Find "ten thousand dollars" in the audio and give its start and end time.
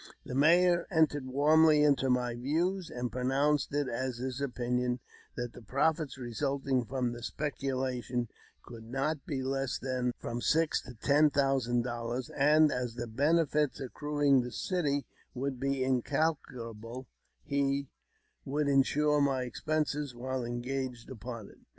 10.95-12.31